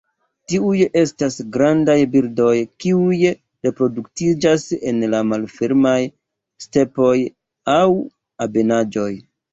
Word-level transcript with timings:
Tiuj 0.51 0.77
estas 1.01 1.35
grandaj 1.57 1.97
birdoj 2.15 2.55
kiuj 2.85 3.19
reproduktiĝas 3.67 4.65
en 4.93 5.05
malfermaj 5.35 5.99
stepoj 6.67 7.15
aŭ 7.79 7.89
ebenaĵoj. 8.49 9.11